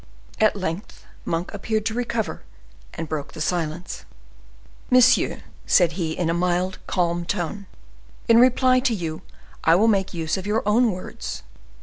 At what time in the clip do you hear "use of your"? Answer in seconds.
10.11-10.63